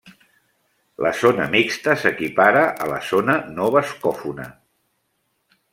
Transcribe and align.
La 1.07 1.11
Zona 1.19 1.45
mixta 1.51 1.95
s'equipara 2.05 2.65
a 2.87 2.91
la 2.95 2.99
zona 3.11 3.39
no 3.59 3.71
bascòfona. 3.79 4.49